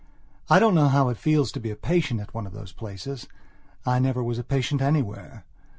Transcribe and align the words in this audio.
I 0.49 0.57
don't 0.57 0.73
know 0.73 0.87
how 0.87 1.09
it 1.09 1.17
feels 1.17 1.51
to 1.51 1.59
be 1.59 1.69
a 1.69 1.75
patient 1.75 2.19
at 2.21 2.33
one 2.33 2.47
of 2.47 2.53
those 2.53 2.71
places. 2.71 3.27
I 3.85 3.99
never 3.99 4.23
was 4.23 4.39
a 4.39 4.43
patient 4.43 4.81
anywhere. 4.81 5.45